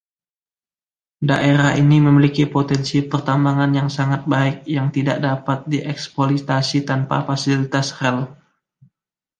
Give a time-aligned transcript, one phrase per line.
[1.29, 8.19] Daerah ini memiliki potensi pertambangan yang sangat baik yang tidak dapat dieksploitasi tanpa fasilitas rel.